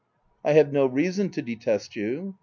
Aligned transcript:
"I 0.43 0.53
have 0.53 0.73
no 0.73 0.87
reason 0.87 1.29
to 1.29 1.43
detest 1.43 1.95
you." 1.95 2.35